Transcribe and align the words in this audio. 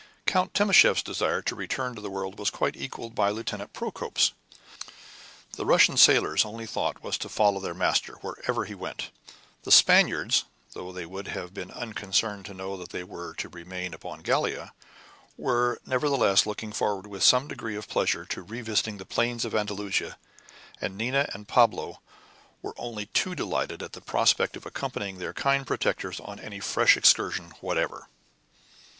Count 0.25 0.55
Timascheff's 0.55 1.03
desire 1.03 1.43
to 1.43 1.53
return 1.53 1.93
to 1.93 2.01
the 2.01 2.09
world 2.09 2.39
was 2.39 2.49
quite 2.49 2.75
equaled 2.75 3.13
by 3.13 3.29
Lieutenant 3.29 3.71
Procope's. 3.71 4.31
The 5.57 5.63
Russian 5.67 5.95
sailors' 5.95 6.43
only 6.43 6.65
thought 6.65 7.03
was 7.03 7.19
to 7.19 7.29
follow 7.29 7.59
their 7.59 7.75
master, 7.75 8.13
wherever 8.21 8.65
he 8.65 8.73
went. 8.73 9.11
The 9.61 9.71
Spaniards, 9.71 10.45
though 10.73 10.91
they 10.91 11.05
would 11.05 11.27
have 11.27 11.53
been 11.53 11.69
unconcerned 11.69 12.45
to 12.47 12.55
know 12.55 12.77
that 12.77 12.89
they 12.89 13.03
were 13.03 13.35
to 13.35 13.49
remain 13.49 13.93
upon 13.93 14.21
Gallia, 14.23 14.73
were 15.37 15.79
nevertheless 15.85 16.47
looking 16.47 16.71
forward 16.73 17.05
with 17.05 17.21
some 17.21 17.47
degree 17.47 17.75
of 17.75 17.87
pleasure 17.87 18.25
to 18.25 18.41
revisiting 18.41 18.97
the 18.97 19.05
plains 19.05 19.45
of 19.45 19.53
Andalusia; 19.53 20.17
and 20.81 20.97
Nina 20.97 21.29
and 21.31 21.47
Pablo 21.47 22.01
were 22.63 22.73
only 22.75 23.05
too 23.05 23.35
delighted 23.35 23.83
at 23.83 23.93
the 23.93 24.01
prospect 24.01 24.57
of 24.57 24.65
accompanying 24.65 25.19
their 25.19 25.31
kind 25.31 25.67
protectors 25.67 26.19
on 26.19 26.39
any 26.39 26.59
fresh 26.59 26.97
excursion 26.97 27.51
whatever. 27.61 28.07